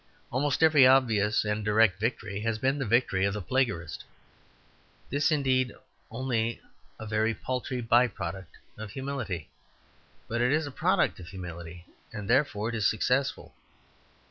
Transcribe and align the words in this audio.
Almost 0.31 0.63
every 0.63 0.87
obvious 0.87 1.45
and 1.45 1.63
direct 1.63 1.99
victory 1.99 2.39
has 2.39 2.57
been 2.57 2.79
the 2.79 2.87
victory 2.87 3.23
of 3.23 3.35
the 3.35 3.41
plagiarist. 3.43 4.03
This 5.11 5.25
is, 5.25 5.31
indeed, 5.31 5.73
only 6.09 6.59
a 6.99 7.05
very 7.05 7.35
paltry 7.35 7.81
by 7.81 8.07
product 8.07 8.57
of 8.79 8.89
humility, 8.89 9.47
but 10.27 10.41
it 10.41 10.51
is 10.51 10.65
a 10.65 10.71
product 10.71 11.19
of 11.19 11.27
humility, 11.27 11.85
and, 12.11 12.27
therefore, 12.27 12.69
it 12.69 12.73
is 12.73 12.89
successful. 12.89 13.53